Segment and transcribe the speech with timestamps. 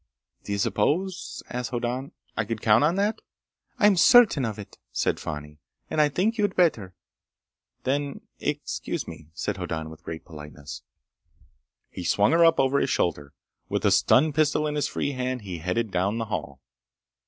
[0.45, 3.21] "Do you suppose," asked Hoddan, "I could count on that?"
[3.77, 5.59] "I'm certain of it!" said Fani.
[5.91, 6.95] "And I think you'd better."
[7.83, 10.81] "Then, excuse me," said Hoddan with great politeness.
[11.91, 13.33] He swung her up and over his shoulder.
[13.69, 16.61] With a stun pistol in his free hand he headed down the hall.